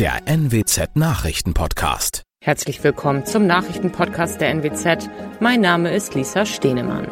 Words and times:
der 0.00 0.22
NWZ 0.24 0.96
Nachrichtenpodcast. 0.96 2.22
Herzlich 2.42 2.82
willkommen 2.82 3.26
zum 3.26 3.46
Nachrichtenpodcast 3.46 4.40
der 4.40 4.48
NWZ. 4.48 5.10
Mein 5.40 5.60
Name 5.60 5.94
ist 5.94 6.14
Lisa 6.14 6.46
Stehnemann. 6.46 7.06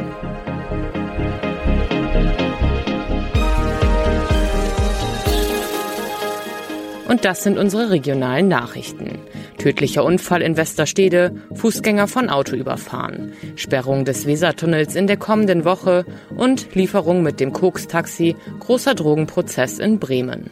Und 7.06 7.26
das 7.26 7.42
sind 7.42 7.58
unsere 7.58 7.90
regionalen 7.90 8.48
Nachrichten. 8.48 9.18
Tödlicher 9.58 10.02
Unfall 10.02 10.40
in 10.40 10.56
Westerstede, 10.56 11.34
Fußgänger 11.52 12.08
von 12.08 12.30
Auto 12.30 12.56
überfahren, 12.56 13.34
Sperrung 13.56 14.06
des 14.06 14.24
Wesertunnels 14.24 14.94
in 14.94 15.06
der 15.06 15.18
kommenden 15.18 15.66
Woche 15.66 16.06
und 16.34 16.74
Lieferung 16.74 17.22
mit 17.22 17.38
dem 17.38 17.52
Koks-Taxi, 17.52 18.34
großer 18.60 18.94
Drogenprozess 18.94 19.78
in 19.78 19.98
Bremen. 19.98 20.48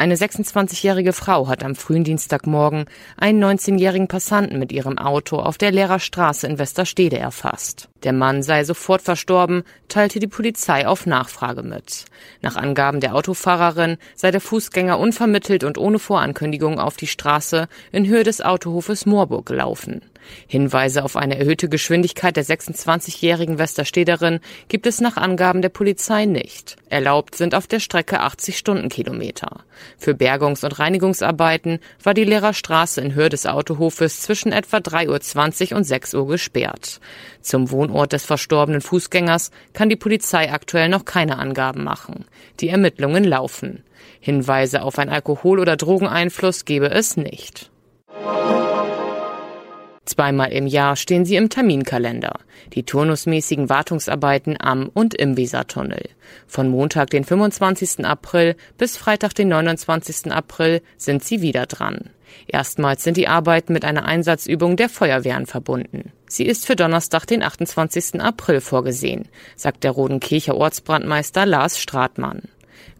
Eine 0.00 0.14
26-jährige 0.14 1.12
Frau 1.12 1.48
hat 1.48 1.64
am 1.64 1.74
frühen 1.74 2.04
Dienstagmorgen 2.04 2.84
einen 3.16 3.42
19-jährigen 3.42 4.06
Passanten 4.06 4.60
mit 4.60 4.70
ihrem 4.70 4.96
Auto 4.96 5.40
auf 5.40 5.58
der 5.58 5.72
Lehrerstraße 5.72 6.46
in 6.46 6.56
Westerstede 6.56 7.18
erfasst. 7.18 7.88
Der 8.04 8.12
Mann 8.12 8.42
sei 8.42 8.64
sofort 8.64 9.02
verstorben, 9.02 9.64
teilte 9.88 10.20
die 10.20 10.28
Polizei 10.28 10.86
auf 10.86 11.06
Nachfrage 11.06 11.62
mit. 11.62 12.04
Nach 12.42 12.56
Angaben 12.56 13.00
der 13.00 13.14
Autofahrerin 13.14 13.96
sei 14.14 14.30
der 14.30 14.40
Fußgänger 14.40 14.98
unvermittelt 14.98 15.64
und 15.64 15.78
ohne 15.78 15.98
Vorankündigung 15.98 16.78
auf 16.78 16.96
die 16.96 17.08
Straße 17.08 17.68
in 17.90 18.06
Höhe 18.06 18.22
des 18.22 18.40
Autohofes 18.40 19.06
Moorburg 19.06 19.46
gelaufen. 19.46 20.02
Hinweise 20.46 21.04
auf 21.04 21.16
eine 21.16 21.38
erhöhte 21.38 21.68
Geschwindigkeit 21.68 22.36
der 22.36 22.44
26-jährigen 22.44 23.58
Westerstederin 23.58 24.40
gibt 24.68 24.86
es 24.86 25.00
nach 25.00 25.16
Angaben 25.16 25.62
der 25.62 25.68
Polizei 25.68 26.24
nicht. 26.26 26.76
Erlaubt 26.88 27.34
sind 27.34 27.54
auf 27.54 27.66
der 27.66 27.80
Strecke 27.80 28.20
80 28.20 28.56
Stundenkilometer. 28.58 29.64
Für 29.96 30.14
Bergungs- 30.14 30.64
und 30.64 30.78
Reinigungsarbeiten 30.78 31.78
war 32.02 32.14
die 32.14 32.24
Lehrerstraße 32.24 33.00
in 33.00 33.14
Höhe 33.14 33.28
des 33.28 33.46
Autohofes 33.46 34.20
zwischen 34.20 34.52
etwa 34.52 34.78
3.20 34.78 35.70
Uhr 35.72 35.78
und 35.78 35.84
6 35.84 36.14
Uhr 36.14 36.26
gesperrt. 36.26 37.00
Zum 37.40 37.70
Wohnort 37.88 38.12
des 38.12 38.24
verstorbenen 38.24 38.80
Fußgängers 38.80 39.50
kann 39.72 39.88
die 39.88 39.96
Polizei 39.96 40.52
aktuell 40.52 40.88
noch 40.88 41.04
keine 41.04 41.38
Angaben 41.38 41.84
machen. 41.84 42.24
Die 42.60 42.68
Ermittlungen 42.68 43.24
laufen. 43.24 43.84
Hinweise 44.20 44.82
auf 44.82 44.98
ein 44.98 45.08
Alkohol- 45.08 45.60
oder 45.60 45.76
Drogeneinfluss 45.76 46.64
gebe 46.64 46.90
es 46.90 47.16
nicht. 47.16 47.70
Zweimal 50.08 50.52
im 50.52 50.66
Jahr 50.66 50.96
stehen 50.96 51.26
sie 51.26 51.36
im 51.36 51.50
Terminkalender. 51.50 52.40
Die 52.72 52.82
turnusmäßigen 52.82 53.68
Wartungsarbeiten 53.68 54.56
am 54.58 54.88
und 54.88 55.12
im 55.12 55.36
Wesertunnel. 55.36 56.08
Von 56.46 56.70
Montag, 56.70 57.10
den 57.10 57.24
25. 57.24 58.06
April 58.06 58.56
bis 58.78 58.96
Freitag, 58.96 59.34
den 59.34 59.48
29. 59.48 60.32
April 60.32 60.80
sind 60.96 61.22
sie 61.22 61.42
wieder 61.42 61.66
dran. 61.66 62.08
Erstmals 62.46 63.04
sind 63.04 63.18
die 63.18 63.28
Arbeiten 63.28 63.74
mit 63.74 63.84
einer 63.84 64.06
Einsatzübung 64.06 64.76
der 64.76 64.88
Feuerwehren 64.88 65.44
verbunden. 65.44 66.10
Sie 66.26 66.46
ist 66.46 66.64
für 66.64 66.74
Donnerstag, 66.74 67.26
den 67.26 67.42
28. 67.42 68.18
April 68.18 68.62
vorgesehen, 68.62 69.28
sagt 69.56 69.84
der 69.84 69.90
Rodenkircher 69.90 70.56
Ortsbrandmeister 70.56 71.44
Lars 71.44 71.78
Stratmann. 71.78 72.44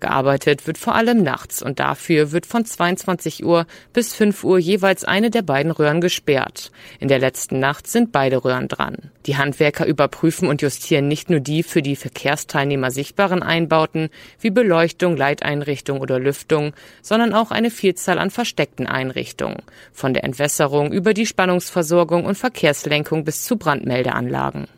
Gearbeitet 0.01 0.67
wird 0.67 0.79
vor 0.79 0.95
allem 0.95 1.23
nachts 1.23 1.63
und 1.63 1.81
dafür 1.81 2.33
wird 2.33 2.47
von 2.47 2.65
22 2.65 3.45
Uhr 3.45 3.67
bis 3.93 4.15
5 4.15 4.45
Uhr 4.45 4.59
jeweils 4.59 5.05
eine 5.05 5.31
der 5.31 5.43
beiden 5.43 5.73
Röhren 5.73 6.01
gesperrt. 6.01 6.71
In 7.01 7.09
der 7.09 7.19
letzten 7.19 7.59
Nacht 7.59 7.87
sind 7.87 8.13
beide 8.13 8.45
Röhren 8.45 8.69
dran. 8.69 9.11
Die 9.27 9.37
Handwerker 9.37 9.87
überprüfen 9.87 10.49
und 10.49 10.63
justieren 10.63 11.09
nicht 11.09 11.31
nur 11.31 11.41
die 11.41 11.63
für 11.63 11.83
die 11.83 11.97
Verkehrsteilnehmer 11.97 12.91
sichtbaren 12.91 13.43
Einbauten 13.43 14.09
wie 14.41 14.51
Beleuchtung, 14.51 15.17
Leiteinrichtung 15.17 16.01
oder 16.01 16.19
Lüftung, 16.19 16.73
sondern 17.03 17.35
auch 17.35 17.51
eine 17.51 17.71
Vielzahl 17.71 18.19
an 18.19 18.31
versteckten 18.31 18.87
Einrichtungen, 18.87 19.63
von 19.93 20.15
der 20.15 20.25
Entwässerung 20.25 20.93
über 20.93 21.13
die 21.15 21.27
Spannungsversorgung 21.27 22.25
und 22.25 22.37
Verkehrslenkung 22.37 23.25
bis 23.25 23.45
zu 23.45 23.57
Brandmeldeanlagen. 23.57 24.69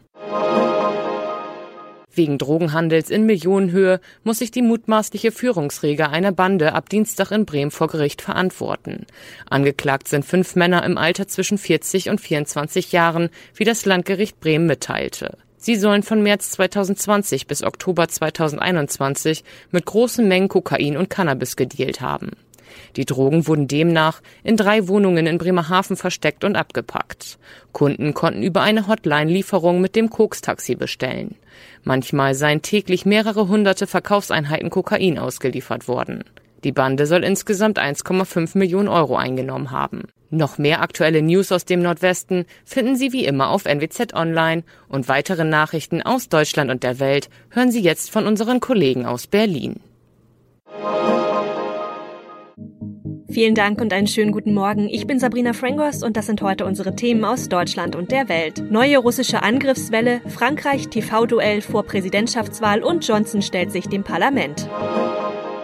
Wegen 2.21 2.37
Drogenhandels 2.37 3.09
in 3.09 3.25
Millionenhöhe 3.25 3.99
muss 4.25 4.41
sich 4.41 4.51
die 4.51 4.61
mutmaßliche 4.61 5.33
Führungsreger 5.33 6.11
einer 6.11 6.33
Bande 6.33 6.75
ab 6.75 6.91
Dienstag 6.91 7.31
in 7.31 7.47
Bremen 7.47 7.71
vor 7.71 7.89
Gericht 7.89 8.21
verantworten. 8.21 9.07
Angeklagt 9.49 10.07
sind 10.07 10.27
fünf 10.27 10.55
Männer 10.55 10.85
im 10.85 10.99
Alter 10.99 11.29
zwischen 11.29 11.57
40 11.57 12.11
und 12.11 12.21
24 12.21 12.93
Jahren, 12.93 13.31
wie 13.55 13.65
das 13.65 13.87
Landgericht 13.87 14.39
Bremen 14.39 14.67
mitteilte. 14.67 15.39
Sie 15.57 15.77
sollen 15.77 16.03
von 16.03 16.23
März 16.23 16.51
2020 16.51 17.47
bis 17.47 17.63
Oktober 17.63 18.07
2021 18.07 19.43
mit 19.71 19.87
großen 19.87 20.29
Mengen 20.29 20.49
Kokain 20.49 20.99
und 20.99 21.09
Cannabis 21.09 21.57
gedealt 21.57 22.03
haben. 22.03 22.33
Die 22.97 23.05
Drogen 23.05 23.47
wurden 23.47 23.69
demnach 23.69 24.21
in 24.43 24.57
drei 24.57 24.89
Wohnungen 24.89 25.27
in 25.27 25.39
Bremerhaven 25.39 25.97
versteckt 25.97 26.45
und 26.45 26.57
abgepackt. 26.57 27.39
Kunden 27.73 28.15
konnten 28.15 28.43
über 28.43 28.63
eine 28.63 28.87
Hotline 28.87 29.31
Lieferungen 29.31 29.81
mit 29.81 29.97
dem 29.97 30.11
Koks-Taxi 30.11 30.75
bestellen. 30.75 31.37
Manchmal 31.85 32.35
seien 32.35 32.63
täglich 32.63 33.07
mehrere 33.07 33.49
hunderte 33.49 33.87
Verkaufseinheiten 33.87 34.71
Kokain 34.71 35.19
ausgeliefert 35.19 35.89
worden. 35.89 36.25
Die 36.65 36.73
Bande 36.73 37.07
soll 37.07 37.25
insgesamt 37.25 37.79
1,5 37.79 38.59
Millionen 38.59 38.89
Euro 38.89 39.17
eingenommen 39.17 39.71
haben. 39.71 40.03
Noch 40.29 40.59
mehr 40.59 40.83
aktuelle 40.83 41.23
News 41.23 41.51
aus 41.51 41.65
dem 41.65 41.83
Nordwesten 41.83 42.45
finden 42.65 42.97
Sie 42.97 43.13
wie 43.13 43.25
immer 43.25 43.49
auf 43.49 43.65
NWZ 43.65 44.15
Online 44.15 44.63
und 44.89 45.09
weitere 45.09 45.45
Nachrichten 45.45 46.03
aus 46.03 46.29
Deutschland 46.29 46.71
und 46.71 46.85
der 46.85 47.01
Welt 47.01 47.31
hören 47.51 47.73
Sie 47.73 47.81
jetzt 47.81 48.11
von 48.11 48.27
unseren 48.27 48.61
Kollegen 48.61 49.07
aus 49.07 49.27
Berlin. 49.27 49.81
Vielen 53.31 53.55
Dank 53.55 53.81
und 53.81 53.93
einen 53.93 54.09
schönen 54.09 54.33
guten 54.33 54.55
Morgen. 54.55 54.89
Ich 54.89 55.07
bin 55.07 55.21
Sabrina 55.21 55.53
Frangos 55.53 56.03
und 56.03 56.17
das 56.17 56.27
sind 56.27 56.43
heute 56.43 56.65
unsere 56.65 56.97
Themen 56.97 57.25
aus 57.25 57.49
Deutschland 57.49 57.95
und 57.95 58.11
der 58.11 58.29
Welt. 58.29 58.71
Neue 58.71 58.99
russische 58.99 59.45
Angriffswelle, 59.45 60.21
Frankreich 60.27 60.89
TV-Duell 60.89 61.61
vor 61.61 61.85
Präsidentschaftswahl 61.85 62.83
und 62.83 63.07
Johnson 63.07 63.41
stellt 63.41 63.71
sich 63.71 63.89
dem 63.89 64.03
Parlament. 64.03 64.69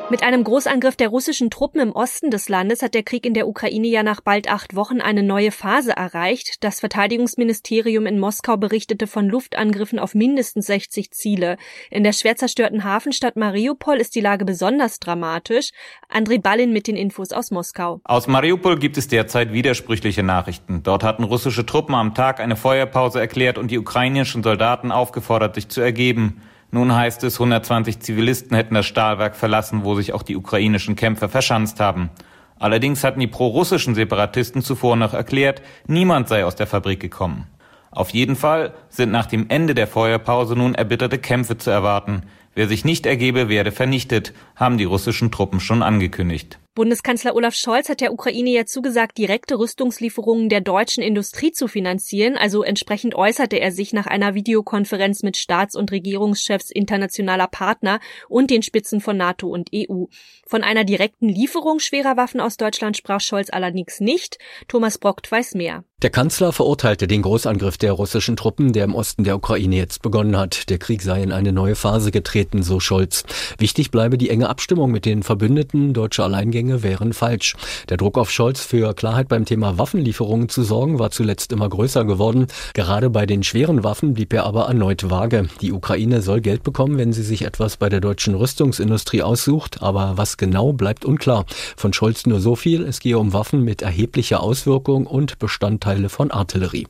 Mit 0.08 0.22
einem 0.22 0.44
Großangriff 0.44 0.94
der 0.94 1.08
russischen 1.08 1.50
Truppen 1.50 1.80
im 1.80 1.90
Osten 1.90 2.30
des 2.30 2.48
Landes 2.48 2.80
hat 2.80 2.94
der 2.94 3.02
Krieg 3.02 3.26
in 3.26 3.34
der 3.34 3.48
Ukraine 3.48 3.88
ja 3.88 4.04
nach 4.04 4.20
bald 4.20 4.48
acht 4.48 4.76
Wochen 4.76 5.00
eine 5.00 5.24
neue 5.24 5.50
Phase 5.50 5.96
erreicht. 5.96 6.62
Das 6.62 6.78
Verteidigungsministerium 6.78 8.06
in 8.06 8.20
Moskau 8.20 8.56
berichtete 8.56 9.08
von 9.08 9.28
Luftangriffen 9.28 9.98
auf 9.98 10.14
mindestens 10.14 10.66
60 10.66 11.10
Ziele. 11.10 11.56
In 11.90 12.04
der 12.04 12.12
schwer 12.12 12.36
zerstörten 12.36 12.84
Hafenstadt 12.84 13.34
Mariupol 13.34 13.96
ist 13.96 14.14
die 14.14 14.20
Lage 14.20 14.44
besonders 14.44 15.00
dramatisch. 15.00 15.70
André 16.08 16.40
Ballin 16.40 16.72
mit 16.72 16.86
den 16.86 16.96
Infos 16.96 17.32
aus 17.32 17.50
Moskau. 17.50 18.00
Aus 18.04 18.28
Mariupol 18.28 18.78
gibt 18.78 18.98
es 18.98 19.08
derzeit 19.08 19.52
widersprüchliche 19.52 20.22
Nachrichten. 20.22 20.84
Dort 20.84 21.02
hatten 21.02 21.24
russische 21.24 21.66
Truppen 21.66 21.96
am 21.96 22.14
Tag 22.14 22.38
eine 22.38 22.54
Feuerpause 22.54 23.18
erklärt 23.18 23.58
und 23.58 23.72
die 23.72 23.78
ukrainischen 23.78 24.44
Soldaten 24.44 24.92
aufgefordert, 24.92 25.56
sich 25.56 25.68
zu 25.68 25.80
ergeben. 25.80 26.42
Nun 26.70 26.94
heißt 26.94 27.24
es, 27.24 27.34
120 27.34 28.00
Zivilisten 28.00 28.56
hätten 28.56 28.74
das 28.74 28.86
Stahlwerk 28.86 29.36
verlassen, 29.36 29.84
wo 29.84 29.94
sich 29.94 30.12
auch 30.12 30.22
die 30.22 30.36
ukrainischen 30.36 30.96
Kämpfer 30.96 31.28
verschanzt 31.28 31.80
haben. 31.80 32.10
Allerdings 32.58 33.04
hatten 33.04 33.20
die 33.20 33.26
prorussischen 33.26 33.94
Separatisten 33.94 34.62
zuvor 34.62 34.96
noch 34.96 35.14
erklärt, 35.14 35.62
niemand 35.86 36.28
sei 36.28 36.44
aus 36.44 36.56
der 36.56 36.66
Fabrik 36.66 37.00
gekommen. 37.00 37.46
Auf 37.90 38.10
jeden 38.10 38.36
Fall 38.36 38.74
sind 38.88 39.10
nach 39.10 39.26
dem 39.26 39.46
Ende 39.48 39.74
der 39.74 39.86
Feuerpause 39.86 40.54
nun 40.54 40.74
erbitterte 40.74 41.18
Kämpfe 41.18 41.56
zu 41.56 41.70
erwarten. 41.70 42.22
Wer 42.54 42.68
sich 42.68 42.84
nicht 42.84 43.06
ergebe, 43.06 43.48
werde 43.48 43.72
vernichtet, 43.72 44.32
haben 44.54 44.78
die 44.78 44.84
russischen 44.84 45.30
Truppen 45.30 45.60
schon 45.60 45.82
angekündigt. 45.82 46.58
Bundeskanzler 46.76 47.34
Olaf 47.34 47.54
Scholz 47.54 47.88
hat 47.88 48.02
der 48.02 48.12
Ukraine 48.12 48.50
ja 48.50 48.66
zugesagt, 48.66 49.16
direkte 49.16 49.58
Rüstungslieferungen 49.58 50.50
der 50.50 50.60
deutschen 50.60 51.02
Industrie 51.02 51.50
zu 51.50 51.68
finanzieren. 51.68 52.36
Also 52.36 52.62
entsprechend 52.62 53.14
äußerte 53.14 53.58
er 53.58 53.72
sich 53.72 53.94
nach 53.94 54.06
einer 54.06 54.34
Videokonferenz 54.34 55.22
mit 55.22 55.38
Staats- 55.38 55.74
und 55.74 55.90
Regierungschefs 55.90 56.70
internationaler 56.70 57.46
Partner 57.46 57.98
und 58.28 58.50
den 58.50 58.62
Spitzen 58.62 59.00
von 59.00 59.16
NATO 59.16 59.48
und 59.48 59.70
EU. 59.74 60.04
Von 60.46 60.62
einer 60.62 60.84
direkten 60.84 61.30
Lieferung 61.30 61.78
schwerer 61.78 62.18
Waffen 62.18 62.42
aus 62.42 62.58
Deutschland 62.58 62.94
sprach 62.98 63.22
Scholz 63.22 63.48
allerdings 63.48 64.00
nicht. 64.00 64.38
Thomas 64.68 64.98
Brockt 64.98 65.32
weiß 65.32 65.54
mehr. 65.54 65.82
Der 66.02 66.10
Kanzler 66.10 66.52
verurteilte 66.52 67.06
den 67.06 67.22
Großangriff 67.22 67.78
der 67.78 67.92
russischen 67.92 68.36
Truppen, 68.36 68.74
der 68.74 68.84
im 68.84 68.94
Osten 68.94 69.24
der 69.24 69.34
Ukraine 69.34 69.76
jetzt 69.76 70.02
begonnen 70.02 70.36
hat. 70.36 70.68
Der 70.68 70.76
Krieg 70.76 71.00
sei 71.00 71.22
in 71.22 71.32
eine 71.32 71.52
neue 71.52 71.74
Phase 71.74 72.10
getreten, 72.10 72.62
so 72.62 72.80
Scholz. 72.80 73.24
Wichtig 73.56 73.90
bleibe 73.90 74.18
die 74.18 74.28
enge 74.28 74.50
Abstimmung 74.50 74.90
mit 74.90 75.06
den 75.06 75.22
Verbündeten. 75.22 75.94
Deutsche 75.94 76.22
Alleingänge 76.22 76.65
wären 76.82 77.12
falsch. 77.12 77.56
Der 77.88 77.96
Druck 77.96 78.18
auf 78.18 78.30
Scholz 78.30 78.60
für 78.60 78.94
Klarheit 78.94 79.28
beim 79.28 79.44
Thema 79.44 79.78
Waffenlieferungen 79.78 80.48
zu 80.48 80.62
sorgen 80.62 80.98
war 80.98 81.10
zuletzt 81.10 81.52
immer 81.52 81.68
größer 81.68 82.04
geworden. 82.04 82.46
Gerade 82.74 83.10
bei 83.10 83.26
den 83.26 83.42
schweren 83.42 83.82
Waffen 83.82 84.14
blieb 84.14 84.32
er 84.32 84.44
aber 84.44 84.66
erneut 84.66 85.10
vage. 85.10 85.48
Die 85.60 85.72
Ukraine 85.72 86.22
soll 86.22 86.40
Geld 86.40 86.62
bekommen, 86.62 86.98
wenn 86.98 87.12
sie 87.12 87.22
sich 87.22 87.42
etwas 87.42 87.78
bei 87.78 87.88
der 87.88 88.00
deutschen 88.00 88.34
Rüstungsindustrie 88.34 89.22
aussucht. 89.22 89.82
Aber 89.82 90.12
was 90.16 90.36
genau 90.36 90.72
bleibt 90.72 91.04
unklar. 91.04 91.46
Von 91.76 91.92
Scholz 91.92 92.26
nur 92.26 92.40
so 92.40 92.54
viel. 92.54 92.82
Es 92.84 93.00
gehe 93.00 93.18
um 93.18 93.32
Waffen 93.32 93.62
mit 93.62 93.82
erheblicher 93.82 94.42
Auswirkung 94.42 95.06
und 95.06 95.38
Bestandteil 95.38 95.96
Teile 95.96 96.08
von 96.08 96.30
Artillerie. 96.30 96.88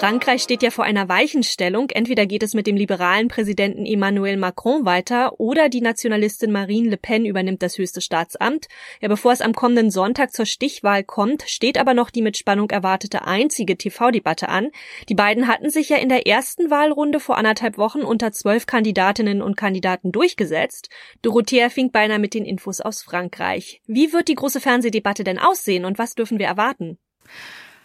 Frankreich 0.00 0.42
steht 0.42 0.62
ja 0.62 0.70
vor 0.70 0.86
einer 0.86 1.10
Weichenstellung. 1.10 1.90
Entweder 1.90 2.24
geht 2.24 2.42
es 2.42 2.54
mit 2.54 2.66
dem 2.66 2.74
liberalen 2.74 3.28
Präsidenten 3.28 3.84
Emmanuel 3.84 4.38
Macron 4.38 4.86
weiter 4.86 5.38
oder 5.38 5.68
die 5.68 5.82
Nationalistin 5.82 6.50
Marine 6.50 6.88
Le 6.88 6.96
Pen 6.96 7.26
übernimmt 7.26 7.60
das 7.62 7.76
höchste 7.76 8.00
Staatsamt. 8.00 8.68
Ja, 9.02 9.08
bevor 9.08 9.32
es 9.32 9.42
am 9.42 9.52
kommenden 9.52 9.90
Sonntag 9.90 10.32
zur 10.32 10.46
Stichwahl 10.46 11.04
kommt, 11.04 11.42
steht 11.46 11.76
aber 11.76 11.92
noch 11.92 12.08
die 12.08 12.22
mit 12.22 12.38
Spannung 12.38 12.70
erwartete 12.70 13.26
einzige 13.26 13.76
TV-Debatte 13.76 14.48
an. 14.48 14.70
Die 15.10 15.14
beiden 15.14 15.46
hatten 15.46 15.68
sich 15.68 15.90
ja 15.90 15.98
in 15.98 16.08
der 16.08 16.26
ersten 16.26 16.70
Wahlrunde 16.70 17.20
vor 17.20 17.36
anderthalb 17.36 17.76
Wochen 17.76 18.00
unter 18.00 18.32
zwölf 18.32 18.64
Kandidatinnen 18.64 19.42
und 19.42 19.58
Kandidaten 19.58 20.12
durchgesetzt. 20.12 20.88
Dorothea 21.20 21.68
fing 21.68 21.90
beinahe 21.90 22.18
mit 22.18 22.32
den 22.32 22.46
Infos 22.46 22.80
aus 22.80 23.02
Frankreich. 23.02 23.82
Wie 23.86 24.14
wird 24.14 24.28
die 24.28 24.34
große 24.34 24.62
Fernsehdebatte 24.62 25.24
denn 25.24 25.38
aussehen 25.38 25.84
und 25.84 25.98
was 25.98 26.14
dürfen 26.14 26.38
wir 26.38 26.46
erwarten? 26.46 26.96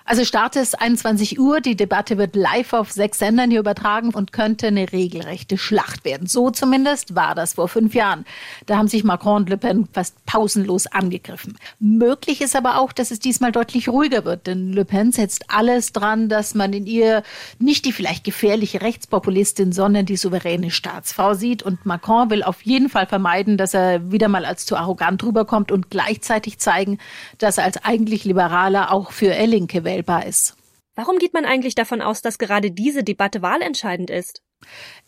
Also 0.07 0.23
Start 0.23 0.55
ist 0.55 0.79
21 0.79 1.39
Uhr. 1.39 1.61
Die 1.61 1.75
Debatte 1.75 2.19
wird 2.19 2.35
live 2.35 2.73
auf 2.73 2.91
sechs 2.91 3.17
Sendern 3.17 3.49
hier 3.49 3.59
übertragen 3.59 4.13
und 4.13 4.31
könnte 4.31 4.67
eine 4.67 4.91
regelrechte 4.91 5.57
Schlacht 5.57 6.05
werden. 6.05 6.27
So 6.27 6.51
zumindest 6.51 7.15
war 7.15 7.33
das 7.33 7.53
vor 7.53 7.67
fünf 7.67 7.95
Jahren. 7.95 8.23
Da 8.67 8.77
haben 8.77 8.87
sich 8.87 9.03
Macron 9.03 9.37
und 9.37 9.49
Le 9.49 9.57
Pen 9.57 9.87
fast 9.91 10.23
pausenlos 10.27 10.85
angegriffen. 10.85 11.57
Möglich 11.79 12.41
ist 12.41 12.55
aber 12.55 12.79
auch, 12.79 12.93
dass 12.93 13.09
es 13.09 13.17
diesmal 13.17 13.51
deutlich 13.51 13.89
ruhiger 13.89 14.25
wird, 14.25 14.45
denn 14.45 14.73
Le 14.73 14.85
Pen 14.85 15.11
setzt 15.11 15.49
alles 15.49 15.91
dran, 15.91 16.29
dass 16.29 16.53
man 16.53 16.73
in 16.73 16.85
ihr 16.85 17.23
nicht 17.57 17.83
die 17.85 17.91
vielleicht 17.91 18.23
gefährliche 18.23 18.83
Rechtspopulistin, 18.83 19.71
sondern 19.71 20.05
die 20.05 20.17
souveräne 20.17 20.69
Staatsfrau 20.69 21.33
sieht. 21.33 21.63
Und 21.63 21.83
Macron 21.87 22.29
will 22.29 22.43
auf 22.43 22.61
jeden 22.61 22.89
Fall 22.89 23.07
vermeiden, 23.07 23.57
dass 23.57 23.73
er 23.73 24.11
wieder 24.11 24.27
mal 24.27 24.45
als 24.45 24.67
zu 24.67 24.77
arrogant 24.77 25.23
rüberkommt 25.23 25.71
und 25.71 25.89
gleichzeitig 25.89 26.59
zeigen, 26.59 26.99
dass 27.39 27.57
er 27.57 27.63
als 27.63 27.83
eigentlich 27.83 28.23
Liberaler 28.23 28.91
auch 28.91 29.11
für 29.11 29.33
er 29.33 29.47
Linke 29.47 29.83
wählt 29.83 29.94
wählbar 29.95 30.25
ist. 30.25 30.55
Warum 30.95 31.17
geht 31.17 31.33
man 31.33 31.45
eigentlich 31.45 31.75
davon 31.75 32.01
aus, 32.01 32.21
dass 32.21 32.37
gerade 32.37 32.71
diese 32.71 33.03
Debatte 33.03 33.41
wahlentscheidend 33.41 34.09
ist? 34.09 34.41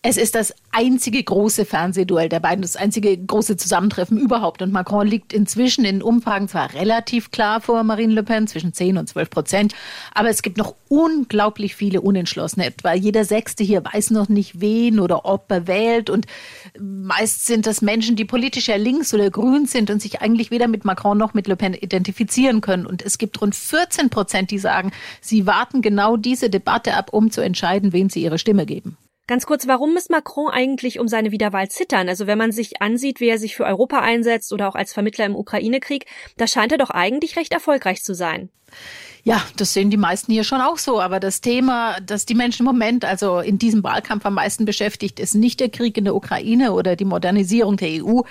Es 0.04 0.16
ist 0.16 0.36
das 0.36 0.54
einzige 0.72 1.22
große 1.22 1.66
Fernsehduell 1.66 2.30
der 2.30 2.40
beiden, 2.40 2.62
das 2.62 2.76
einzige 2.76 3.18
große 3.18 3.58
Zusammentreffen 3.58 4.18
überhaupt. 4.18 4.62
Und 4.62 4.72
Macron 4.72 5.08
liegt 5.08 5.34
inzwischen 5.34 5.86
in 5.86 6.04
Umfragen 6.04 6.48
zwar 6.48 6.74
relativ 6.76 7.32
klar 7.32 7.62
vor 7.62 7.84
Marine 7.84 8.14
Le 8.14 8.24
Pen, 8.24 8.48
zwischen 8.48 8.74
10 8.74 9.00
und 9.00 9.10
12 9.10 9.30
Prozent, 9.30 9.76
aber 10.14 10.30
es 10.30 10.44
gibt 10.44 10.58
noch 10.58 10.76
unglaublich 10.88 11.76
viele 11.76 12.00
Unentschlossene. 12.02 12.68
Etwa 12.68 12.94
jeder 12.94 13.26
Sechste 13.26 13.64
hier 13.64 13.84
weiß 13.84 14.12
noch 14.12 14.30
nicht, 14.30 14.62
wen 14.62 15.00
oder 15.00 15.26
ob 15.26 15.52
er 15.52 15.68
wählt. 15.68 16.12
Und 16.12 16.28
meist 16.80 17.46
sind 17.48 17.66
das 17.66 17.82
Menschen, 17.82 18.16
die 18.16 18.26
politisch 18.26 18.68
ja 18.68 18.76
links 18.76 19.14
oder 19.14 19.30
grün 19.32 19.66
sind 19.66 19.90
und 19.90 20.02
sich 20.02 20.22
eigentlich 20.22 20.52
weder 20.52 20.68
mit 20.68 20.86
Macron 20.86 21.18
noch 21.18 21.34
mit 21.34 21.48
Le 21.48 21.56
Pen 21.56 21.74
identifizieren 21.74 22.62
können. 22.62 22.86
Und 22.86 23.02
es 23.02 23.18
gibt 23.18 23.42
rund 23.42 23.56
14 23.56 24.10
Prozent, 24.10 24.52
die 24.52 24.60
sagen, 24.60 24.92
sie 25.22 25.48
warten 25.48 25.82
genau 25.82 26.18
diese 26.18 26.52
Debatte 26.52 26.94
ab, 26.94 27.10
um 27.12 27.32
zu 27.32 27.42
entscheiden, 27.42 27.94
wem 27.94 28.10
sie 28.10 28.22
ihre 28.22 28.38
Stimme 28.38 28.66
geben. 28.68 28.96
Ganz 29.28 29.46
kurz, 29.46 29.68
warum 29.68 29.94
muss 29.94 30.08
Macron 30.08 30.50
eigentlich 30.50 31.00
um 31.00 31.10
seine 31.10 31.32
Wiederwahl 31.32 31.70
zittern? 31.70 32.08
Also 32.08 32.28
wenn 32.28 32.38
man 32.38 32.54
sich 32.54 32.82
ansieht, 32.82 33.20
wie 33.20 33.28
er 33.28 33.38
sich 33.38 33.58
für 33.58 33.66
Europa 33.66 34.00
einsetzt 34.00 34.54
oder 34.54 34.70
auch 34.70 34.76
als 34.76 34.94
Vermittler 34.94 35.26
im 35.26 35.36
Ukraine-Krieg, 35.36 36.06
da 36.38 36.48
scheint 36.48 36.72
er 36.72 36.78
doch 36.78 36.92
eigentlich 36.92 37.36
recht 37.36 37.52
erfolgreich 37.52 38.02
zu 38.04 38.14
sein. 38.14 38.50
Ja, 39.24 39.42
das 39.58 39.74
sehen 39.74 39.90
die 39.90 39.98
meisten 39.98 40.32
hier 40.32 40.46
schon 40.46 40.62
auch 40.62 40.78
so. 40.78 41.02
Aber 41.02 41.20
das 41.20 41.42
Thema, 41.42 41.98
das 42.00 42.26
die 42.26 42.36
Menschen 42.36 42.66
im 42.66 42.72
Moment, 42.72 43.04
also 43.04 43.40
in 43.40 43.60
diesem 43.60 43.84
Wahlkampf 43.84 44.26
am 44.26 44.36
meisten 44.36 44.64
beschäftigt, 44.64 45.20
ist 45.20 45.36
nicht 45.36 45.60
der 45.60 45.68
Krieg 45.68 45.98
in 45.98 46.06
der 46.06 46.16
Ukraine 46.16 46.72
oder 46.72 46.96
die 46.96 47.04
Modernisierung 47.04 47.76
der 47.76 48.06
EU, 48.06 48.22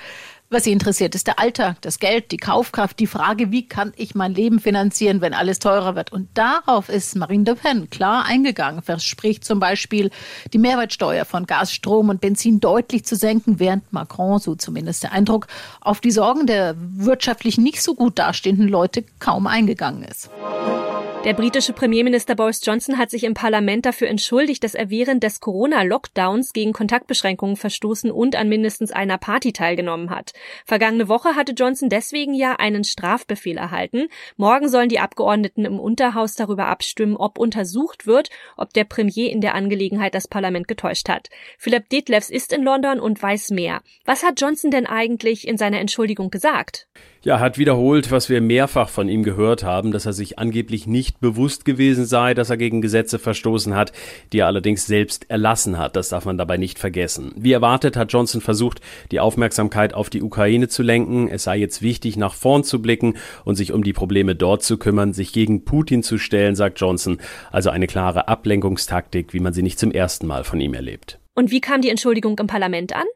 was 0.49 0.65
sie 0.65 0.73
interessiert, 0.73 1.15
ist 1.15 1.27
der 1.27 1.41
Alltag, 1.41 1.83
das 1.83 1.99
Geld, 1.99 2.31
die 2.31 2.37
Kaufkraft, 2.37 3.01
die 3.01 3.09
Frage, 3.09 3.51
wie 3.51 3.67
kann 3.67 3.93
ich 3.97 4.15
mein 4.15 4.33
Leben 4.33 4.61
finanzieren, 4.61 5.21
wenn 5.21 5.35
alles 5.35 5.59
teurer 5.59 5.97
wird. 5.97 6.13
Und 6.13 6.29
darauf 6.35 6.89
ist 6.89 7.17
Marine 7.17 7.45
Le 7.45 7.57
Pen 7.57 7.91
klar 7.91 8.25
eingegangen, 8.27 8.83
verspricht 8.83 9.45
zum 9.45 9.59
Beispiel, 9.59 10.11
die 10.53 10.59
Mehrwertsteuer 10.59 11.25
von 11.25 11.47
Gas, 11.47 11.73
Strom 11.73 12.11
und 12.11 12.21
Benzin 12.21 12.61
deutlich 12.61 13.05
zu 13.05 13.17
senken, 13.17 13.59
während 13.59 13.93
Macron, 13.93 14.39
so 14.39 14.55
zumindest 14.55 15.03
der 15.03 15.13
Eindruck, 15.13 15.49
auf 15.81 16.01
die 16.01 16.13
Sorgen 16.13 16.47
der 16.47 16.77
wirtschaftlich 16.79 17.59
nicht 17.59 17.83
so 17.83 17.95
gut 17.95 18.19
dastehenden 18.19 18.69
Leute 18.69 19.05
kaum 19.19 19.47
eingegangen 19.47 20.05
ist. 20.05 20.31
Der 21.25 21.35
britische 21.35 21.73
Premierminister 21.73 22.37
Boris 22.37 22.61
Johnson 22.63 22.99
hat 22.99 23.11
sich 23.11 23.25
im 23.25 23.35
Parlament 23.35 23.85
dafür 23.85 24.07
entschuldigt, 24.07 24.63
dass 24.63 24.77
er 24.77 24.91
während 24.91 25.25
des 25.25 25.41
Corona-Lockdowns 25.41 26.53
gegen 26.53 26.73
Kontaktbeschränkungen 26.73 27.57
verstoßen 27.57 28.13
und 28.13 28.37
an 28.37 28.49
mindestens 28.49 28.93
einer 28.93 29.19
Party 29.19 29.53
teilgenommen 29.53 30.11
hat. 30.11 30.35
Vergangene 30.65 31.09
Woche 31.09 31.35
hatte 31.35 31.53
Johnson 31.53 31.89
deswegen 31.89 32.33
ja 32.33 32.57
einen 32.57 32.85
Strafbefehl 32.85 33.57
erhalten. 33.57 34.07
Morgen 34.37 34.69
sollen 34.69 34.89
die 34.89 35.01
Abgeordneten 35.01 35.65
im 35.65 35.81
Unterhaus 35.81 36.37
darüber 36.37 36.67
abstimmen, 36.67 37.17
ob 37.17 37.39
untersucht 37.39 38.07
wird, 38.07 38.31
ob 38.57 38.73
der 38.73 38.85
Premier 38.85 39.31
in 39.31 39.41
der 39.41 39.57
Angelegenheit 39.57 40.15
das 40.15 40.29
Parlament 40.29 40.69
getäuscht 40.69 41.09
hat. 41.09 41.29
Philipp 41.59 41.89
Detlefs 41.89 42.31
ist 42.31 42.53
in 42.53 42.63
London 42.63 43.01
und 43.01 43.21
weiß 43.21 43.51
mehr. 43.51 43.83
Was 44.05 44.23
hat 44.23 44.41
Johnson 44.41 44.71
denn 44.71 44.87
eigentlich 44.87 45.49
in 45.49 45.59
seiner 45.59 45.81
Entschuldigung 45.81 46.31
gesagt? 46.31 46.87
Ja, 47.27 47.41
hat 47.41 47.59
wiederholt, 47.59 48.13
was 48.13 48.29
wir 48.29 48.41
mehrfach 48.41 48.89
von 48.89 49.09
ihm 49.09 49.25
gehört 49.25 49.65
haben, 49.65 49.91
dass 49.91 50.07
er 50.07 50.13
sich 50.13 50.39
angeblich 50.39 50.87
nicht 50.87 51.19
bewusst 51.19 51.65
gewesen 51.65 52.05
sei, 52.05 52.35
dass 52.35 52.51
er 52.51 52.57
gegen 52.57 52.81
Gesetze 52.81 53.19
verstoßen 53.19 53.75
hat, 53.75 53.91
die 54.33 54.39
er 54.39 54.47
allerdings 54.47 54.87
selbst 54.87 55.29
erlassen 55.29 55.77
hat. 55.77 55.97
Das 55.97 56.11
darf 56.11 56.25
man 56.25 56.39
dabei 56.39 56.57
nicht 56.57 56.79
vergessen. 56.79 57.33
Wie 57.35 57.51
erwartet 57.51 57.97
hat 57.97 58.13
Johnson 58.13 58.41
versucht, 58.41 58.81
die 59.11 59.19
Aufmerksamkeit 59.19 59.93
auf 59.93 60.09
die 60.09 60.23
Ukraine 60.23 60.69
zu 60.69 60.85
lenken. 60.85 61.27
Es 61.27 61.43
sei 61.43 61.57
jetzt 61.57 61.83
wichtig, 61.83 62.17
nach 62.17 62.33
vorn 62.33 62.63
zu 62.63 62.81
blicken 62.81 63.15
und 63.45 63.57
sich 63.57 63.73
um 63.73 63.83
die 63.83 63.93
Probleme 63.93 64.37
dort 64.37 64.63
zu 64.63 64.79
kümmern, 64.79 65.13
sich 65.13 65.33
gegen 65.33 65.65
Putin 65.65 66.05
zu 66.05 66.19
stellen, 66.19 66.55
sagt 66.55 66.79
Johnson. 66.79 67.19
Also 67.51 67.71
eine 67.71 67.89
klare 67.89 68.29
Ablenkungstaktik, 68.29 69.35
wie 69.35 69.41
man 69.41 69.53
sie 69.53 69.65
nicht 69.65 69.81
zum 69.81 69.91
ersten 69.91 70.29
Mal 70.29 70.45
von 70.45 70.61
ihm 70.61 70.75
erlebt. 70.75 71.19
Und 71.35 71.51
wie 71.51 71.61
kam 71.61 71.81
die 71.81 71.91
Entschuldigung 71.91 72.39
im 72.39 72.47
Parlament 72.47 72.95
an? 72.95 73.07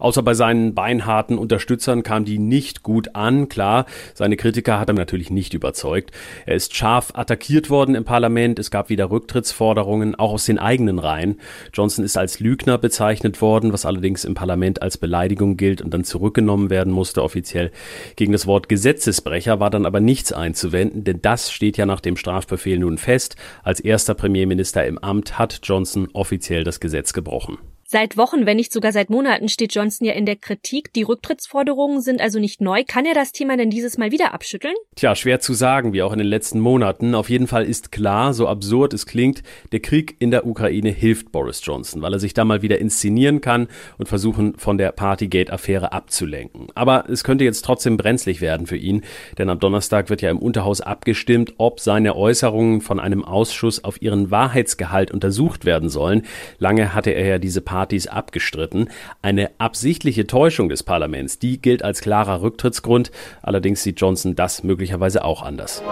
Außer 0.00 0.22
bei 0.22 0.34
seinen 0.34 0.74
beinharten 0.74 1.38
Unterstützern 1.38 2.02
kam 2.02 2.24
die 2.24 2.38
nicht 2.38 2.82
gut 2.82 3.14
an. 3.14 3.48
Klar, 3.48 3.86
seine 4.14 4.36
Kritiker 4.36 4.80
hat 4.80 4.88
er 4.88 4.94
natürlich 4.94 5.30
nicht 5.30 5.54
überzeugt. 5.54 6.10
Er 6.46 6.56
ist 6.56 6.74
scharf 6.74 7.12
attackiert 7.14 7.70
worden 7.70 7.94
im 7.94 8.04
Parlament. 8.04 8.58
Es 8.58 8.70
gab 8.70 8.88
wieder 8.88 9.10
Rücktrittsforderungen, 9.10 10.14
auch 10.14 10.32
aus 10.32 10.46
den 10.46 10.58
eigenen 10.58 10.98
Reihen. 10.98 11.38
Johnson 11.72 12.04
ist 12.04 12.16
als 12.16 12.40
Lügner 12.40 12.78
bezeichnet 12.78 13.40
worden, 13.40 13.72
was 13.72 13.86
allerdings 13.86 14.24
im 14.24 14.34
Parlament 14.34 14.82
als 14.82 14.98
Beleidigung 14.98 15.56
gilt 15.56 15.82
und 15.82 15.92
dann 15.92 16.04
zurückgenommen 16.04 16.70
werden 16.70 16.92
musste 16.92 17.22
offiziell. 17.22 17.70
Gegen 18.16 18.32
das 18.32 18.46
Wort 18.46 18.68
Gesetzesbrecher 18.68 19.60
war 19.60 19.70
dann 19.70 19.86
aber 19.86 20.00
nichts 20.00 20.32
einzuwenden, 20.32 21.04
denn 21.04 21.20
das 21.22 21.52
steht 21.52 21.76
ja 21.76 21.86
nach 21.86 22.00
dem 22.00 22.16
Strafbefehl 22.16 22.78
nun 22.78 22.98
fest. 22.98 23.36
Als 23.62 23.80
erster 23.80 24.14
Premierminister 24.14 24.86
im 24.86 24.98
Amt 24.98 25.38
hat 25.38 25.60
Johnson 25.62 26.08
offiziell 26.12 26.64
das 26.64 26.80
Gesetz 26.80 27.12
gebrochen. 27.12 27.58
Seit 27.92 28.16
Wochen, 28.16 28.46
wenn 28.46 28.56
nicht 28.56 28.72
sogar 28.72 28.92
seit 28.92 29.10
Monaten 29.10 29.48
steht 29.48 29.74
Johnson 29.74 30.06
ja 30.06 30.12
in 30.12 30.24
der 30.24 30.36
Kritik. 30.36 30.92
Die 30.92 31.02
Rücktrittsforderungen 31.02 32.00
sind 32.00 32.20
also 32.20 32.38
nicht 32.38 32.60
neu. 32.60 32.84
Kann 32.86 33.04
er 33.04 33.14
das 33.14 33.32
Thema 33.32 33.56
denn 33.56 33.68
dieses 33.68 33.98
Mal 33.98 34.12
wieder 34.12 34.32
abschütteln? 34.32 34.76
Tja, 34.94 35.16
schwer 35.16 35.40
zu 35.40 35.54
sagen, 35.54 35.92
wie 35.92 36.00
auch 36.02 36.12
in 36.12 36.20
den 36.20 36.28
letzten 36.28 36.60
Monaten. 36.60 37.16
Auf 37.16 37.28
jeden 37.28 37.48
Fall 37.48 37.64
ist 37.64 37.90
klar, 37.90 38.32
so 38.32 38.46
absurd 38.46 38.94
es 38.94 39.06
klingt, 39.06 39.42
der 39.72 39.80
Krieg 39.80 40.14
in 40.20 40.30
der 40.30 40.46
Ukraine 40.46 40.90
hilft 40.90 41.32
Boris 41.32 41.62
Johnson, 41.64 42.00
weil 42.00 42.12
er 42.12 42.20
sich 42.20 42.32
da 42.32 42.44
mal 42.44 42.62
wieder 42.62 42.78
inszenieren 42.78 43.40
kann 43.40 43.66
und 43.98 44.08
versuchen, 44.08 44.56
von 44.56 44.78
der 44.78 44.92
Partygate-Affäre 44.92 45.90
abzulenken. 45.90 46.68
Aber 46.76 47.10
es 47.10 47.24
könnte 47.24 47.42
jetzt 47.42 47.64
trotzdem 47.64 47.96
brenzlig 47.96 48.40
werden 48.40 48.68
für 48.68 48.76
ihn, 48.76 49.02
denn 49.36 49.50
am 49.50 49.58
Donnerstag 49.58 50.10
wird 50.10 50.22
ja 50.22 50.30
im 50.30 50.38
Unterhaus 50.38 50.80
abgestimmt, 50.80 51.54
ob 51.58 51.80
seine 51.80 52.14
Äußerungen 52.14 52.82
von 52.82 53.00
einem 53.00 53.24
Ausschuss 53.24 53.82
auf 53.82 54.00
ihren 54.00 54.30
Wahrheitsgehalt 54.30 55.10
untersucht 55.10 55.64
werden 55.64 55.88
sollen. 55.88 56.22
Lange 56.60 56.94
hatte 56.94 57.10
er 57.10 57.26
ja 57.26 57.38
diese 57.38 57.60
Party 57.60 57.79
Partys 57.80 58.08
abgestritten. 58.08 58.90
Eine 59.22 59.52
absichtliche 59.56 60.26
Täuschung 60.26 60.68
des 60.68 60.82
Parlaments, 60.82 61.38
die 61.38 61.62
gilt 61.62 61.82
als 61.82 62.02
klarer 62.02 62.42
Rücktrittsgrund. 62.42 63.10
Allerdings 63.40 63.82
sieht 63.82 63.98
Johnson 64.02 64.34
das 64.34 64.62
möglicherweise 64.62 65.24
auch 65.24 65.40
anders. 65.40 65.82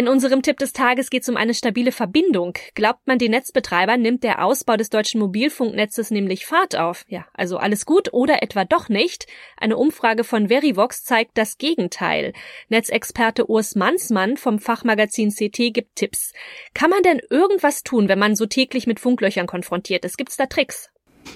In 0.00 0.08
unserem 0.08 0.40
Tipp 0.40 0.56
des 0.56 0.72
Tages 0.72 1.10
geht 1.10 1.24
es 1.24 1.28
um 1.28 1.36
eine 1.36 1.52
stabile 1.52 1.92
Verbindung. 1.92 2.54
Glaubt 2.74 3.06
man 3.06 3.18
den 3.18 3.32
Netzbetreibern, 3.32 4.00
nimmt 4.00 4.24
der 4.24 4.42
Ausbau 4.42 4.78
des 4.78 4.88
deutschen 4.88 5.20
Mobilfunknetzes 5.20 6.10
nämlich 6.10 6.46
Fahrt 6.46 6.74
auf. 6.74 7.04
Ja, 7.06 7.26
also 7.34 7.58
alles 7.58 7.84
gut 7.84 8.14
oder 8.14 8.42
etwa 8.42 8.64
doch 8.64 8.88
nicht? 8.88 9.26
Eine 9.58 9.76
Umfrage 9.76 10.24
von 10.24 10.48
Verivox 10.48 11.04
zeigt 11.04 11.36
das 11.36 11.58
Gegenteil. 11.58 12.32
Netzexperte 12.70 13.50
Urs 13.50 13.74
Mansmann 13.74 14.38
vom 14.38 14.58
Fachmagazin 14.58 15.34
CT 15.34 15.74
gibt 15.74 15.96
Tipps. 15.96 16.32
Kann 16.72 16.88
man 16.88 17.02
denn 17.02 17.20
irgendwas 17.28 17.82
tun, 17.82 18.08
wenn 18.08 18.18
man 18.18 18.36
so 18.36 18.46
täglich 18.46 18.86
mit 18.86 19.00
Funklöchern 19.00 19.46
konfrontiert 19.46 20.06
ist? 20.06 20.16
Gibt's 20.16 20.38
da 20.38 20.46
Tricks? 20.46 20.88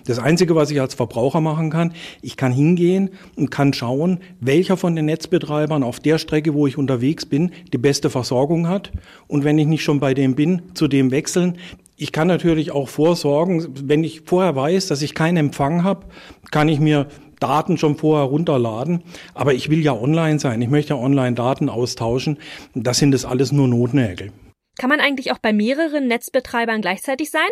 Das 0.06 0.18
Einzige, 0.18 0.54
was 0.54 0.70
ich 0.70 0.80
als 0.80 0.94
Verbraucher 0.94 1.40
machen 1.40 1.70
kann, 1.70 1.92
ich 2.22 2.36
kann 2.36 2.52
hingehen 2.52 3.10
und 3.36 3.50
kann 3.50 3.72
schauen, 3.72 4.20
welcher 4.40 4.76
von 4.76 4.96
den 4.96 5.06
Netzbetreibern 5.06 5.82
auf 5.82 6.00
der 6.00 6.18
Strecke, 6.18 6.54
wo 6.54 6.66
ich 6.66 6.78
unterwegs 6.78 7.26
bin, 7.26 7.52
die 7.72 7.78
beste 7.78 8.10
Versorgung 8.10 8.68
hat. 8.68 8.92
Und 9.26 9.44
wenn 9.44 9.58
ich 9.58 9.66
nicht 9.66 9.82
schon 9.82 10.00
bei 10.00 10.14
dem 10.14 10.34
bin, 10.34 10.62
zu 10.74 10.88
dem 10.88 11.10
wechseln. 11.10 11.58
Ich 11.96 12.10
kann 12.10 12.26
natürlich 12.26 12.72
auch 12.72 12.88
vorsorgen, 12.88 13.66
wenn 13.84 14.02
ich 14.02 14.22
vorher 14.22 14.56
weiß, 14.56 14.88
dass 14.88 15.02
ich 15.02 15.14
keinen 15.14 15.36
Empfang 15.36 15.84
habe, 15.84 16.06
kann 16.50 16.68
ich 16.68 16.80
mir 16.80 17.06
Daten 17.40 17.78
schon 17.78 17.96
vorher 17.96 18.26
runterladen. 18.26 19.02
Aber 19.34 19.54
ich 19.54 19.70
will 19.70 19.82
ja 19.82 19.92
online 19.92 20.38
sein. 20.38 20.62
Ich 20.62 20.70
möchte 20.70 20.94
ja 20.94 21.00
online 21.00 21.34
Daten 21.34 21.68
austauschen. 21.68 22.38
Das 22.74 22.98
sind 22.98 23.12
das 23.12 23.24
alles 23.24 23.52
nur 23.52 23.68
Notnägel. 23.68 24.32
Kann 24.78 24.90
man 24.90 25.00
eigentlich 25.00 25.30
auch 25.30 25.38
bei 25.38 25.52
mehreren 25.52 26.08
Netzbetreibern 26.08 26.80
gleichzeitig 26.80 27.30
sein? 27.30 27.42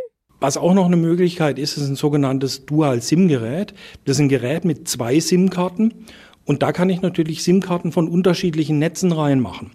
Was 0.43 0.57
auch 0.57 0.75
noch 0.75 0.87
eine 0.87 0.97
Möglichkeit 0.97 1.57
ist, 1.57 1.77
ist 1.77 1.87
ein 1.87 1.95
sogenanntes 1.95 2.67
Dual-SIM-Gerät. 2.67 3.75
Das 4.05 4.17
ist 4.17 4.23
ein 4.23 4.29
Gerät 4.29 4.65
mit 4.65 4.89
zwei 4.89 5.21
SIM-Karten 5.21 5.95
und 6.45 6.65
da 6.65 6.73
kann 6.73 6.91
ich 6.91 7.01
natürlich 7.01 7.45
SIM-Karten 7.45 7.93
von 7.93 8.09
unterschiedlichen 8.09 8.81
Netzen 8.81 9.13
reinmachen. 9.13 9.71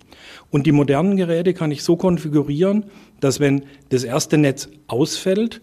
Und 0.52 0.66
die 0.66 0.74
modernen 0.74 1.16
Geräte 1.16 1.54
kann 1.54 1.72
ich 1.72 1.84
so 1.84 1.96
konfigurieren, 1.96 2.88
dass 3.22 3.40
wenn 3.40 3.64
das 3.92 4.04
erste 4.04 4.38
Netz 4.38 4.68
ausfällt, 4.88 5.62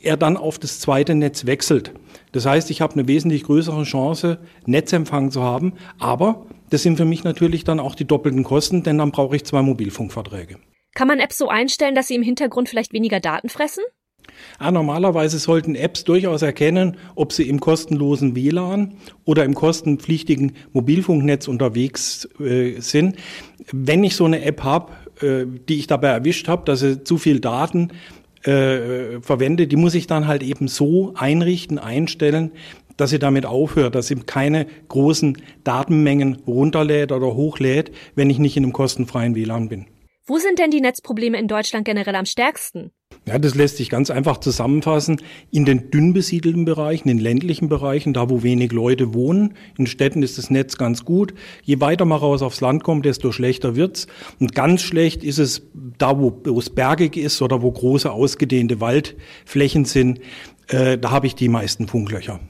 er 0.00 0.16
dann 0.16 0.38
auf 0.38 0.58
das 0.58 0.80
zweite 0.80 1.14
Netz 1.14 1.44
wechselt. 1.44 1.92
Das 2.32 2.46
heißt, 2.46 2.70
ich 2.70 2.80
habe 2.80 2.94
eine 2.94 3.06
wesentlich 3.06 3.42
größere 3.42 3.82
Chance, 3.82 4.38
Netzempfang 4.64 5.30
zu 5.30 5.42
haben. 5.42 5.74
Aber 5.98 6.46
das 6.70 6.82
sind 6.82 6.96
für 6.96 7.04
mich 7.04 7.24
natürlich 7.24 7.64
dann 7.64 7.78
auch 7.78 7.94
die 7.94 8.06
doppelten 8.06 8.44
Kosten, 8.44 8.84
denn 8.84 8.96
dann 8.96 9.10
brauche 9.10 9.36
ich 9.36 9.44
zwei 9.44 9.60
Mobilfunkverträge. 9.60 10.56
Kann 10.94 11.08
man 11.08 11.20
Apps 11.20 11.36
so 11.36 11.48
einstellen, 11.48 11.94
dass 11.94 12.08
sie 12.08 12.14
im 12.14 12.22
Hintergrund 12.22 12.70
vielleicht 12.70 12.94
weniger 12.94 13.20
Daten 13.20 13.50
fressen? 13.50 13.84
Ja, 14.60 14.70
normalerweise 14.70 15.38
sollten 15.38 15.74
Apps 15.74 16.04
durchaus 16.04 16.42
erkennen, 16.42 16.96
ob 17.14 17.32
sie 17.32 17.48
im 17.48 17.60
kostenlosen 17.60 18.34
WLAN 18.34 18.94
oder 19.24 19.44
im 19.44 19.54
kostenpflichtigen 19.54 20.52
Mobilfunknetz 20.72 21.48
unterwegs 21.48 22.28
äh, 22.40 22.80
sind. 22.80 23.16
Wenn 23.72 24.04
ich 24.04 24.16
so 24.16 24.24
eine 24.24 24.42
App 24.42 24.62
habe, 24.62 24.92
äh, 25.20 25.46
die 25.68 25.78
ich 25.78 25.86
dabei 25.86 26.08
erwischt 26.08 26.48
habe, 26.48 26.64
dass 26.64 26.80
sie 26.80 27.04
zu 27.04 27.18
viel 27.18 27.40
Daten 27.40 27.92
äh, 28.44 29.20
verwende, 29.20 29.66
die 29.66 29.76
muss 29.76 29.94
ich 29.94 30.06
dann 30.06 30.26
halt 30.26 30.42
eben 30.42 30.68
so 30.68 31.12
einrichten, 31.14 31.78
einstellen, 31.78 32.52
dass 32.96 33.10
sie 33.10 33.18
damit 33.18 33.46
aufhört, 33.46 33.94
dass 33.94 34.08
sie 34.08 34.16
keine 34.16 34.66
großen 34.88 35.38
Datenmengen 35.64 36.36
runterlädt 36.46 37.12
oder 37.12 37.34
hochlädt, 37.34 37.92
wenn 38.14 38.30
ich 38.30 38.38
nicht 38.38 38.56
in 38.56 38.64
einem 38.64 38.72
kostenfreien 38.72 39.34
WLAN 39.34 39.68
bin. 39.68 39.86
Wo 40.26 40.38
sind 40.38 40.58
denn 40.58 40.70
die 40.70 40.80
Netzprobleme 40.80 41.38
in 41.38 41.48
Deutschland 41.48 41.84
generell 41.84 42.14
am 42.14 42.26
stärksten? 42.26 42.92
Ja, 43.26 43.38
das 43.38 43.54
lässt 43.54 43.76
sich 43.76 43.90
ganz 43.90 44.10
einfach 44.10 44.38
zusammenfassen. 44.38 45.20
In 45.50 45.64
den 45.64 45.90
dünn 45.90 46.12
besiedelten 46.12 46.64
Bereichen, 46.64 47.08
in 47.08 47.18
ländlichen 47.18 47.68
Bereichen, 47.68 48.12
da 48.12 48.30
wo 48.30 48.42
wenig 48.42 48.72
Leute 48.72 49.14
wohnen, 49.14 49.54
in 49.76 49.86
Städten 49.86 50.22
ist 50.22 50.38
das 50.38 50.50
Netz 50.50 50.78
ganz 50.78 51.04
gut. 51.04 51.34
Je 51.62 51.80
weiter 51.80 52.06
man 52.06 52.18
raus 52.18 52.42
aufs 52.42 52.60
Land 52.60 52.82
kommt, 52.82 53.04
desto 53.04 53.30
schlechter 53.30 53.76
wird's. 53.76 54.06
Und 54.40 54.54
ganz 54.54 54.82
schlecht 54.82 55.22
ist 55.22 55.38
es 55.38 55.62
da, 55.98 56.18
wo, 56.18 56.40
wo 56.44 56.58
es 56.58 56.70
bergig 56.70 57.16
ist 57.16 57.40
oder 57.42 57.62
wo 57.62 57.70
große 57.70 58.10
ausgedehnte 58.10 58.80
Waldflächen 58.80 59.84
sind. 59.84 60.20
Äh, 60.68 60.98
da 60.98 61.10
habe 61.10 61.26
ich 61.26 61.34
die 61.34 61.48
meisten 61.48 61.88
Funklöcher. 61.88 62.40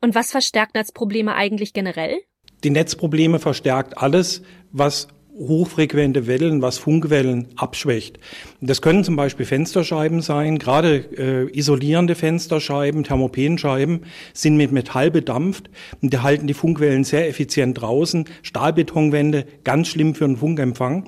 Und 0.00 0.14
was 0.14 0.30
verstärkt 0.30 0.74
Netzprobleme 0.74 1.34
eigentlich 1.34 1.72
generell? 1.72 2.18
Die 2.64 2.70
Netzprobleme 2.70 3.38
verstärkt 3.38 3.98
alles, 3.98 4.42
was 4.72 5.08
hochfrequente 5.38 6.26
Wellen, 6.26 6.62
was 6.62 6.78
Funkwellen 6.78 7.48
abschwächt. 7.56 8.18
Das 8.60 8.82
können 8.82 9.04
zum 9.04 9.16
Beispiel 9.16 9.46
Fensterscheiben 9.46 10.22
sein. 10.22 10.58
Gerade 10.58 10.96
äh, 11.16 11.58
isolierende 11.58 12.14
Fensterscheiben, 12.14 13.04
Thermopenscheiben 13.04 14.00
sind 14.32 14.56
mit 14.56 14.72
Metall 14.72 15.10
bedampft 15.10 15.70
und 16.00 16.12
die 16.12 16.18
halten 16.18 16.46
die 16.46 16.54
Funkwellen 16.54 17.04
sehr 17.04 17.28
effizient 17.28 17.80
draußen. 17.80 18.24
Stahlbetonwände, 18.42 19.46
ganz 19.64 19.88
schlimm 19.88 20.14
für 20.14 20.24
einen 20.24 20.36
Funkempfang. 20.36 21.04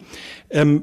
Ähm, 0.51 0.83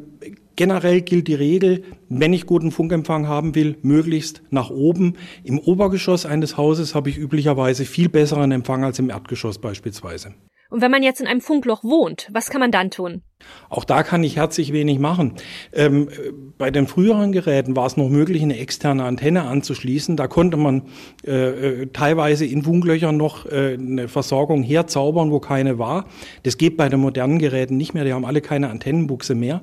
Generell 0.55 1.01
gilt 1.01 1.27
die 1.27 1.35
Regel, 1.35 1.83
wenn 2.07 2.31
ich 2.31 2.45
guten 2.45 2.71
Funkempfang 2.71 3.27
haben 3.27 3.55
will, 3.55 3.77
möglichst 3.81 4.41
nach 4.51 4.69
oben. 4.69 5.15
Im 5.43 5.59
Obergeschoss 5.59 6.25
eines 6.25 6.55
Hauses 6.55 6.95
habe 6.95 7.09
ich 7.09 7.17
üblicherweise 7.17 7.83
viel 7.83 8.07
besseren 8.07 8.53
Empfang 8.53 8.85
als 8.85 8.97
im 8.99 9.09
Erdgeschoss 9.09 9.59
beispielsweise. 9.59 10.33
Und 10.69 10.81
wenn 10.81 10.91
man 10.91 11.03
jetzt 11.03 11.21
in 11.21 11.27
einem 11.27 11.41
Funkloch 11.41 11.83
wohnt, 11.83 12.29
was 12.31 12.49
kann 12.49 12.61
man 12.61 12.71
dann 12.71 12.89
tun? 12.89 13.21
Auch 13.69 13.83
da 13.83 14.03
kann 14.03 14.23
ich 14.23 14.37
herzlich 14.37 14.71
wenig 14.73 14.99
machen. 14.99 15.33
Ähm, 15.73 16.09
bei 16.57 16.71
den 16.71 16.87
früheren 16.87 17.31
Geräten 17.31 17.75
war 17.75 17.85
es 17.85 17.97
noch 17.97 18.09
möglich, 18.09 18.41
eine 18.41 18.57
externe 18.57 19.03
Antenne 19.03 19.43
anzuschließen. 19.43 20.15
Da 20.15 20.27
konnte 20.27 20.57
man 20.57 20.83
äh, 21.25 21.81
äh, 21.81 21.87
teilweise 21.87 22.45
in 22.45 22.63
Funklöchern 22.63 23.17
noch 23.17 23.45
äh, 23.45 23.73
eine 23.73 24.07
Versorgung 24.07 24.63
herzaubern, 24.63 25.31
wo 25.31 25.39
keine 25.39 25.79
war. 25.79 26.05
Das 26.43 26.57
geht 26.57 26.77
bei 26.77 26.87
den 26.89 26.99
modernen 26.99 27.39
Geräten 27.39 27.77
nicht 27.77 27.93
mehr. 27.93 28.05
Die 28.05 28.13
haben 28.13 28.25
alle 28.25 28.41
keine 28.41 28.69
Antennenbuchse 28.69 29.35
mehr. 29.35 29.61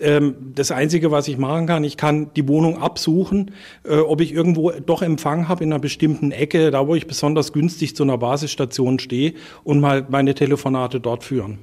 Ähm, 0.00 0.34
das 0.54 0.70
Einzige, 0.70 1.10
was 1.10 1.28
ich 1.28 1.38
machen 1.38 1.66
kann, 1.66 1.84
ich 1.84 1.96
kann 1.96 2.30
die 2.34 2.48
Wohnung 2.48 2.80
absuchen, 2.80 3.52
äh, 3.84 3.96
ob 3.96 4.20
ich 4.20 4.32
irgendwo 4.32 4.70
doch 4.70 5.02
Empfang 5.02 5.48
habe 5.48 5.62
in 5.62 5.72
einer 5.72 5.80
bestimmten 5.80 6.32
Ecke, 6.32 6.70
da 6.70 6.88
wo 6.88 6.94
ich 6.94 7.06
besonders 7.06 7.52
günstig 7.52 7.94
zu 7.94 8.02
einer 8.02 8.18
Basisstation 8.18 8.98
stehe 8.98 9.34
und 9.62 9.80
mal 9.80 10.06
meine 10.08 10.34
Telefonate 10.34 10.98
dort 10.98 11.24
führen. 11.24 11.58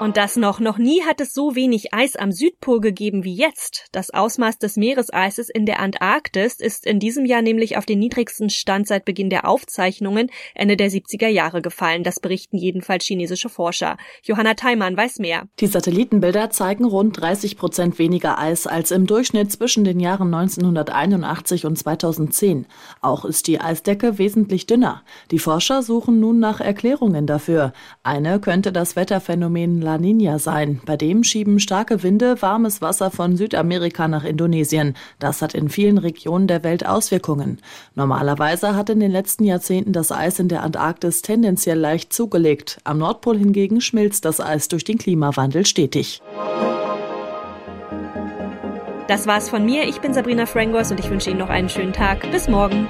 Und 0.00 0.16
das 0.16 0.34
noch, 0.36 0.58
noch 0.58 0.76
nie 0.76 1.02
hat 1.02 1.20
es 1.20 1.32
so 1.32 1.54
wenig 1.54 1.94
Eis 1.94 2.16
am 2.16 2.32
Südpol 2.32 2.80
gegeben 2.80 3.22
wie 3.22 3.34
jetzt. 3.34 3.86
Das 3.92 4.10
Ausmaß 4.10 4.58
des 4.58 4.76
Meereseises 4.76 5.48
in 5.48 5.66
der 5.66 5.78
Antarktis 5.78 6.56
ist 6.56 6.84
in 6.84 6.98
diesem 6.98 7.24
Jahr 7.24 7.42
nämlich 7.42 7.76
auf 7.76 7.86
den 7.86 8.00
niedrigsten 8.00 8.50
Stand 8.50 8.88
seit 8.88 9.04
Beginn 9.04 9.30
der 9.30 9.48
Aufzeichnungen 9.48 10.30
Ende 10.54 10.76
der 10.76 10.90
70er 10.90 11.28
Jahre 11.28 11.62
gefallen. 11.62 12.02
Das 12.02 12.18
berichten 12.18 12.56
jedenfalls 12.56 13.04
chinesische 13.04 13.48
Forscher. 13.48 13.96
Johanna 14.24 14.54
Theimann 14.54 14.96
weiß 14.96 15.20
mehr. 15.20 15.44
Die 15.60 15.68
Satellitenbilder 15.68 16.50
zeigen 16.50 16.84
rund 16.84 17.20
30 17.20 17.56
Prozent 17.56 17.98
weniger 17.98 18.38
Eis 18.38 18.66
als 18.66 18.90
im 18.90 19.06
Durchschnitt 19.06 19.52
zwischen 19.52 19.84
den 19.84 20.00
Jahren 20.00 20.34
1981 20.34 21.66
und 21.66 21.78
2010. 21.78 22.66
Auch 23.00 23.24
ist 23.24 23.46
die 23.46 23.60
Eisdecke 23.60 24.18
wesentlich 24.18 24.66
dünner. 24.66 25.02
Die 25.30 25.38
Forscher 25.38 25.82
suchen 25.82 26.18
nun 26.18 26.40
nach 26.40 26.60
Erklärungen 26.60 27.28
dafür. 27.28 27.72
Eine 28.02 28.40
könnte 28.40 28.72
das 28.72 28.96
Wetterphänomen 28.96 29.83
La 29.84 29.98
Nina 29.98 30.38
sein. 30.38 30.80
Bei 30.84 30.96
dem 30.96 31.22
schieben 31.22 31.60
starke 31.60 32.02
Winde 32.02 32.42
warmes 32.42 32.82
Wasser 32.82 33.10
von 33.10 33.36
Südamerika 33.36 34.08
nach 34.08 34.24
Indonesien. 34.24 34.96
Das 35.18 35.42
hat 35.42 35.54
in 35.54 35.68
vielen 35.68 35.98
Regionen 35.98 36.48
der 36.48 36.64
Welt 36.64 36.86
Auswirkungen. 36.86 37.58
Normalerweise 37.94 38.74
hat 38.74 38.90
in 38.90 38.98
den 38.98 39.12
letzten 39.12 39.44
Jahrzehnten 39.44 39.92
das 39.92 40.10
Eis 40.10 40.40
in 40.40 40.48
der 40.48 40.62
Antarktis 40.62 41.22
tendenziell 41.22 41.78
leicht 41.78 42.12
zugelegt. 42.12 42.78
Am 42.82 42.98
Nordpol 42.98 43.38
hingegen 43.38 43.80
schmilzt 43.80 44.24
das 44.24 44.40
Eis 44.40 44.68
durch 44.68 44.84
den 44.84 44.98
Klimawandel 44.98 45.66
stetig. 45.66 46.20
Das 49.06 49.26
war's 49.26 49.50
von 49.50 49.66
mir. 49.66 49.84
Ich 49.84 50.00
bin 50.00 50.14
Sabrina 50.14 50.46
Frangos 50.46 50.90
und 50.90 50.98
ich 50.98 51.10
wünsche 51.10 51.30
Ihnen 51.30 51.38
noch 51.38 51.50
einen 51.50 51.68
schönen 51.68 51.92
Tag. 51.92 52.30
Bis 52.30 52.48
morgen. 52.48 52.88